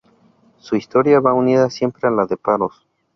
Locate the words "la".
2.11-2.25